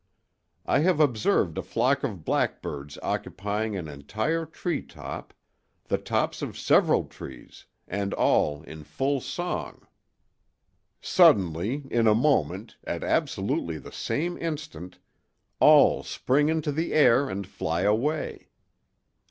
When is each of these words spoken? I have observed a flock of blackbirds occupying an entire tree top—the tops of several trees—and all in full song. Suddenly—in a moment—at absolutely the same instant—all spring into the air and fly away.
I 0.65 0.79
have 0.79 0.99
observed 0.99 1.59
a 1.59 1.61
flock 1.61 2.03
of 2.03 2.25
blackbirds 2.25 2.97
occupying 3.03 3.75
an 3.75 3.87
entire 3.87 4.47
tree 4.47 4.81
top—the 4.81 5.99
tops 5.99 6.41
of 6.41 6.57
several 6.57 7.03
trees—and 7.03 8.11
all 8.15 8.63
in 8.63 8.83
full 8.83 9.19
song. 9.21 9.85
Suddenly—in 11.01 12.07
a 12.07 12.15
moment—at 12.15 13.03
absolutely 13.03 13.77
the 13.77 13.91
same 13.91 14.39
instant—all 14.39 16.01
spring 16.01 16.49
into 16.49 16.71
the 16.71 16.93
air 16.93 17.29
and 17.29 17.45
fly 17.45 17.81
away. 17.81 18.49